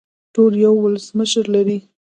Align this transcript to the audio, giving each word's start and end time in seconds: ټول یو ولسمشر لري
ټول 0.33 0.51
یو 0.65 0.73
ولسمشر 0.83 1.45
لري 1.55 1.77